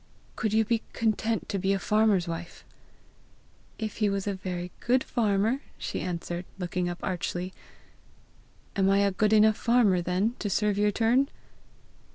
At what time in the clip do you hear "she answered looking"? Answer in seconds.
5.77-6.89